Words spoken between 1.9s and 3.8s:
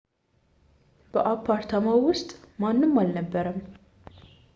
ውስጥ ማንም አልነበረም